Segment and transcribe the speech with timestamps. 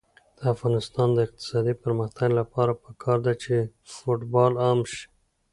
[0.37, 3.55] د افغانستان د اقتصادي پرمختګ لپاره پکار ده چې
[3.93, 5.03] فوټبال عام شي.